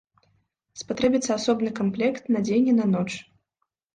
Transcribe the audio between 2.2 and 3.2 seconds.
на дзень і на ноч.